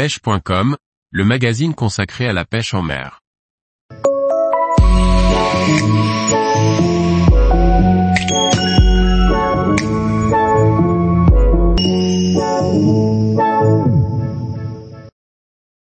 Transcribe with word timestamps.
pêche.com, 0.00 0.78
le 1.10 1.24
magazine 1.26 1.74
consacré 1.74 2.26
à 2.26 2.32
la 2.32 2.46
pêche 2.46 2.72
en 2.72 2.80
mer. 2.80 3.20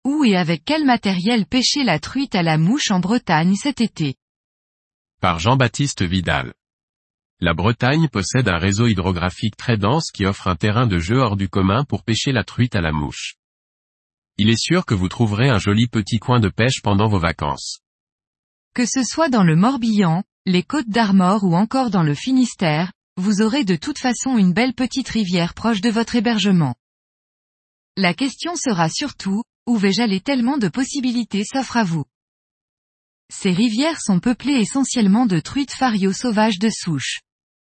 Où 0.03 0.25
et 0.25 0.35
avec 0.35 0.63
quel 0.65 0.83
matériel 0.83 1.45
pêcher 1.45 1.83
la 1.83 1.99
truite 1.99 2.33
à 2.33 2.41
la 2.41 2.57
mouche 2.57 2.89
en 2.89 2.99
Bretagne 2.99 3.53
cet 3.53 3.81
été? 3.81 4.15
Par 5.21 5.37
Jean-Baptiste 5.37 6.01
Vidal. 6.01 6.53
La 7.39 7.53
Bretagne 7.53 8.07
possède 8.07 8.49
un 8.49 8.57
réseau 8.57 8.87
hydrographique 8.87 9.57
très 9.57 9.77
dense 9.77 10.09
qui 10.11 10.25
offre 10.25 10.47
un 10.47 10.55
terrain 10.55 10.87
de 10.87 10.97
jeu 10.97 11.19
hors 11.19 11.37
du 11.37 11.49
commun 11.49 11.83
pour 11.83 12.03
pêcher 12.03 12.31
la 12.31 12.43
truite 12.43 12.75
à 12.75 12.81
la 12.81 12.91
mouche. 12.91 13.35
Il 14.43 14.49
est 14.49 14.59
sûr 14.59 14.87
que 14.87 14.95
vous 14.95 15.07
trouverez 15.07 15.49
un 15.49 15.59
joli 15.59 15.85
petit 15.85 16.17
coin 16.17 16.39
de 16.39 16.49
pêche 16.49 16.81
pendant 16.81 17.07
vos 17.07 17.19
vacances. 17.19 17.77
Que 18.73 18.87
ce 18.87 19.03
soit 19.03 19.29
dans 19.29 19.43
le 19.43 19.55
Morbihan, 19.55 20.23
les 20.47 20.63
côtes 20.63 20.89
d'Armor 20.89 21.43
ou 21.43 21.53
encore 21.53 21.91
dans 21.91 22.01
le 22.01 22.15
Finistère, 22.15 22.91
vous 23.17 23.43
aurez 23.43 23.65
de 23.65 23.75
toute 23.75 23.99
façon 23.99 24.39
une 24.39 24.51
belle 24.51 24.73
petite 24.73 25.09
rivière 25.09 25.53
proche 25.53 25.79
de 25.79 25.91
votre 25.91 26.15
hébergement. 26.15 26.73
La 27.95 28.15
question 28.15 28.55
sera 28.55 28.89
surtout, 28.89 29.43
où 29.67 29.77
vais-je 29.77 30.01
aller? 30.01 30.21
Tellement 30.21 30.57
de 30.57 30.69
possibilités 30.69 31.43
s'offrent 31.43 31.77
à 31.77 31.83
vous. 31.83 32.05
Ces 33.31 33.51
rivières 33.51 34.01
sont 34.01 34.19
peuplées 34.19 34.59
essentiellement 34.59 35.27
de 35.27 35.39
truites 35.39 35.69
fario 35.71 36.13
sauvages 36.13 36.57
de 36.57 36.71
souche. 36.71 37.19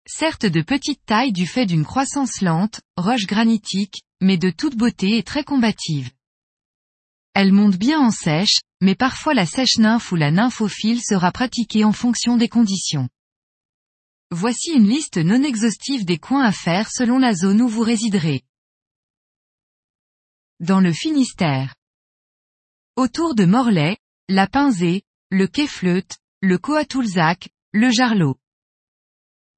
Certes 0.06 0.46
de 0.46 0.62
petite 0.62 1.04
taille 1.04 1.32
du 1.32 1.48
fait 1.48 1.66
d'une 1.66 1.84
croissance 1.84 2.40
lente, 2.42 2.80
roche 2.96 3.26
granitique, 3.26 4.04
mais 4.20 4.38
de 4.38 4.50
toute 4.50 4.76
beauté 4.76 5.18
et 5.18 5.24
très 5.24 5.42
combative. 5.42 6.12
Elles 7.34 7.52
montent 7.52 7.76
bien 7.76 8.00
en 8.00 8.10
sèche, 8.10 8.58
mais 8.80 8.94
parfois 8.94 9.34
la 9.34 9.46
sèche 9.46 9.78
nymphe 9.78 10.10
ou 10.12 10.16
la 10.16 10.30
nymphophile 10.30 11.00
sera 11.02 11.30
pratiquée 11.32 11.84
en 11.84 11.92
fonction 11.92 12.36
des 12.36 12.48
conditions. 12.48 13.08
Voici 14.30 14.72
une 14.72 14.88
liste 14.88 15.18
non 15.18 15.42
exhaustive 15.42 16.04
des 16.04 16.18
coins 16.18 16.44
à 16.44 16.52
faire 16.52 16.90
selon 16.90 17.18
la 17.18 17.34
zone 17.34 17.62
où 17.62 17.68
vous 17.68 17.82
résiderez. 17.82 18.42
Dans 20.60 20.80
le 20.80 20.92
Finistère. 20.92 21.74
Autour 22.96 23.34
de 23.34 23.44
Morlaix, 23.44 23.96
la 24.28 24.46
Pinzée, 24.46 25.02
le 25.30 25.46
Quai-Fleute, 25.46 26.18
le 26.42 26.58
Coatoulzac, 26.58 27.48
le 27.72 27.90
Jarlot. 27.90 28.36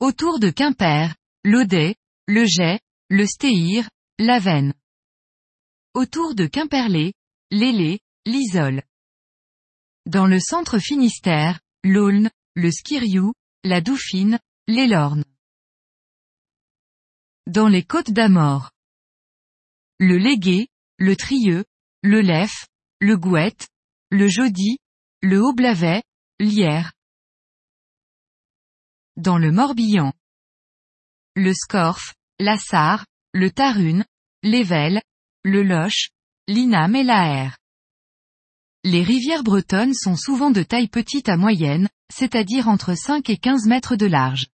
Autour 0.01 0.39
de 0.39 0.51
Quimper, 0.51 1.15
l'Audet, 1.45 1.97
le 2.27 2.45
Jet, 2.47 2.81
le 3.09 3.27
Stéhir, 3.27 3.89
l'Avenne. 4.19 4.75
Autour 5.95 6.35
de 6.35 6.47
Quimperlé, 6.47 7.15
l'Ailé, 7.53 8.01
l'Isole. 8.25 8.83
Dans 10.07 10.27
le 10.27 10.41
centre 10.41 10.79
Finistère, 10.79 11.61
l'Aulne, 11.85 12.31
le 12.55 12.71
Skiriou, 12.71 13.35
la 13.63 13.83
Douffine, 13.83 14.41
l'Elorne. 14.67 15.25
Dans 17.47 17.69
les 17.69 17.85
côtes 17.85 18.11
d'Amor. 18.11 18.71
Le 19.99 20.17
Légué, 20.17 20.69
le 20.99 21.15
Trieux, 21.15 21.67
le 22.03 22.23
Lef, 22.23 22.69
le 23.01 23.19
Gouette, 23.19 23.69
le 24.11 24.29
Jody, 24.29 24.79
le 25.21 25.43
Haut-Blavet, 25.43 26.03
l'Hyère. 26.41 26.95
Dans 29.17 29.37
le 29.37 29.53
Morbihan. 29.53 30.15
Le 31.37 31.53
Scorff, 31.53 32.15
la 32.39 32.57
Sarre, 32.57 33.05
le 33.35 33.51
Tarune, 33.51 34.07
l'Ével, 34.43 35.03
le 35.45 35.63
Loche, 35.63 36.09
l'Inam 36.49 36.97
et 36.97 37.05
la 37.05 37.55
Les 38.83 39.05
rivières 39.05 39.45
bretonnes 39.45 39.95
sont 39.95 40.17
souvent 40.17 40.51
de 40.51 40.65
taille 40.65 40.89
petite 40.89 41.29
à 41.29 41.37
moyenne, 41.37 41.89
c'est-à-dire 42.13 42.69
entre 42.69 42.97
5 42.97 43.31
et 43.31 43.37
15 43.37 43.67
mètres 43.67 43.95
de 43.95 44.07
large. 44.07 44.47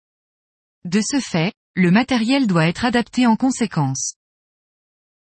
De 0.84 1.00
ce 1.00 1.18
fait, 1.18 1.54
le 1.74 1.90
matériel 1.90 2.46
doit 2.46 2.66
être 2.66 2.84
adapté 2.84 3.26
en 3.26 3.36
conséquence. 3.36 4.16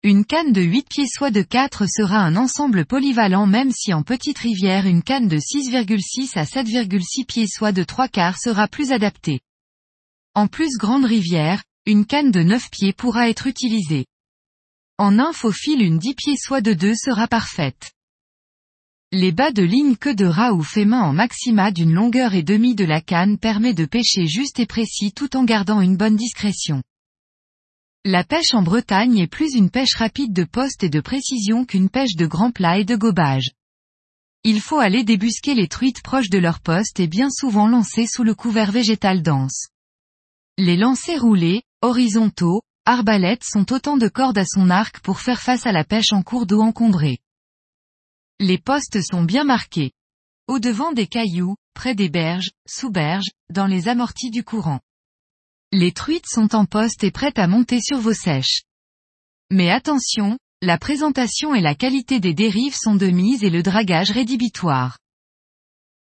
Une 0.03 0.26
canne 0.26 0.53
de 0.53 0.60
8 0.60 0.87
pieds 0.87 1.09
soit 1.09 1.31
de 1.31 1.41
4 1.41 1.87
sera 1.88 2.19
un 2.19 2.37
ensemble 2.37 2.84
polyvalent 2.84 3.47
même 3.47 3.70
si 3.72 3.94
en 3.94 4.03
petite 4.03 4.38
rivière 4.38 4.87
une 4.87 5.03
canne 5.03 5.28
de 5.28 5.38
6,6 5.38 6.38
à 6.38 6.44
7,6 6.44 7.25
pieds 7.25 7.47
soit 7.47 7.72
de 7.72 7.84
3 7.84 8.09
quarts 8.09 8.38
sera 8.38 8.69
plus 8.69 8.93
adaptée. 8.93 9.41
En 10.34 10.47
plus 10.47 10.76
grande 10.76 11.06
rivière, 11.06 11.65
une 11.87 12.04
canne 12.04 12.31
de 12.31 12.43
9 12.43 12.70
pieds 12.70 12.93
pourra 12.93 13.31
être 13.31 13.47
utilisée. 13.47 14.04
En 15.03 15.19
infophile 15.19 15.81
une 15.81 15.99
10 15.99 16.15
pieds 16.15 16.37
soit 16.37 16.61
de 16.61 16.75
2 16.75 16.94
sera 16.94 17.27
parfaite. 17.27 17.93
Les 19.12 19.33
bas 19.33 19.50
de 19.50 19.62
ligne 19.62 19.97
queue 19.97 20.15
de 20.15 20.27
rat 20.27 20.53
ou 20.53 20.62
main 20.84 21.00
en 21.00 21.15
maxima 21.15 21.71
d'une 21.71 21.94
longueur 21.94 22.34
et 22.34 22.43
demie 22.43 22.75
de 22.75 22.84
la 22.84 23.00
canne 23.00 23.38
permet 23.38 23.72
de 23.72 23.87
pêcher 23.87 24.27
juste 24.27 24.61
et 24.61 24.66
précis 24.66 25.12
tout 25.12 25.38
en 25.38 25.44
gardant 25.44 25.81
une 25.81 25.97
bonne 25.97 26.16
discrétion. 26.16 26.83
La 28.05 28.25
pêche 28.25 28.53
en 28.53 28.61
Bretagne 28.61 29.16
est 29.16 29.27
plus 29.27 29.55
une 29.55 29.71
pêche 29.71 29.94
rapide 29.94 30.34
de 30.34 30.44
poste 30.44 30.84
et 30.84 30.91
de 30.91 31.00
précision 31.00 31.65
qu'une 31.65 31.88
pêche 31.88 32.15
de 32.15 32.27
grand 32.27 32.50
plat 32.50 32.78
et 32.78 32.84
de 32.84 32.97
gobage. 32.97 33.53
Il 34.44 34.61
faut 34.61 34.81
aller 34.81 35.03
débusquer 35.03 35.55
les 35.55 35.69
truites 35.69 36.03
proches 36.03 36.28
de 36.28 36.37
leur 36.37 36.61
poste 36.61 37.00
et 37.00 37.06
bien 37.06 37.31
souvent 37.31 37.69
lancer 37.69 38.06
sous 38.06 38.22
le 38.22 38.34
couvert 38.34 38.71
végétal 38.71 39.22
dense. 39.22 39.69
Les 40.59 40.77
lancers 40.77 41.22
roulés, 41.22 41.62
horizontaux, 41.81 42.61
arbalètes 42.91 43.45
sont 43.45 43.73
autant 43.73 43.97
de 43.97 44.09
cordes 44.09 44.39
à 44.39 44.45
son 44.45 44.69
arc 44.69 44.99
pour 44.99 45.21
faire 45.21 45.41
face 45.41 45.65
à 45.65 45.71
la 45.71 45.84
pêche 45.84 46.12
en 46.12 46.23
cours 46.23 46.45
d'eau 46.45 46.61
encombrée. 46.61 47.19
Les 48.41 48.59
postes 48.59 49.01
sont 49.01 49.23
bien 49.23 49.45
marqués. 49.45 49.93
Au 50.49 50.59
devant 50.59 50.91
des 50.91 51.06
cailloux, 51.06 51.55
près 51.73 51.95
des 51.95 52.09
berges, 52.09 52.50
sous 52.67 52.91
berges, 52.91 53.31
dans 53.49 53.69
les 53.69 53.87
amortis 53.87 54.31
du 54.31 54.43
courant. 54.43 54.81
Les 55.71 55.93
truites 55.93 56.27
sont 56.27 56.56
en 56.56 56.65
poste 56.65 57.05
et 57.05 57.12
prêtes 57.12 57.39
à 57.39 57.47
monter 57.47 57.81
sur 57.81 58.00
vos 58.00 58.12
sèches. 58.12 58.62
Mais 59.53 59.71
attention, 59.71 60.37
la 60.61 60.77
présentation 60.77 61.55
et 61.55 61.61
la 61.61 61.77
qualité 61.77 62.19
des 62.19 62.34
dérives 62.34 62.75
sont 62.75 62.97
de 62.97 63.06
mise 63.06 63.45
et 63.45 63.50
le 63.50 63.62
dragage 63.62 64.11
rédhibitoire. 64.11 64.99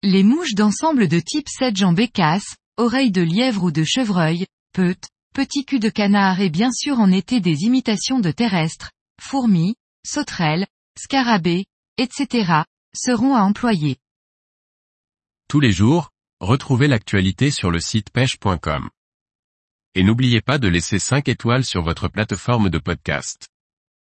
Les 0.03 0.23
mouches 0.23 0.55
d'ensemble 0.55 1.07
de 1.07 1.21
type 1.21 1.47
sedge 1.47 1.83
en 1.83 1.93
bécasse, 1.93 2.57
oreilles 2.75 3.13
de 3.13 3.21
lièvre 3.21 3.63
ou 3.63 3.71
de 3.71 3.85
chevreuil, 3.85 4.45
peutes, 4.73 5.07
petits 5.35 5.65
cul 5.65 5.79
de 5.79 5.89
canard 5.89 6.39
et 6.39 6.49
bien 6.49 6.71
sûr 6.71 6.97
en 6.97 7.11
été 7.11 7.41
des 7.41 7.63
imitations 7.63 8.21
de 8.21 8.31
terrestres, 8.31 8.91
fourmis, 9.21 9.75
sauterelles, 10.07 10.65
scarabées, 10.97 11.65
etc., 11.97 12.61
seront 12.95 13.35
à 13.35 13.41
employer. 13.41 13.97
Tous 15.49 15.59
les 15.59 15.73
jours, 15.73 16.11
retrouvez 16.39 16.87
l'actualité 16.87 17.51
sur 17.51 17.69
le 17.69 17.81
site 17.81 18.11
pêche.com. 18.11 18.89
Et 19.93 20.03
n'oubliez 20.03 20.39
pas 20.39 20.57
de 20.57 20.69
laisser 20.69 20.99
5 20.99 21.27
étoiles 21.27 21.65
sur 21.65 21.81
votre 21.83 22.07
plateforme 22.07 22.69
de 22.69 22.79
podcast. 22.79 23.49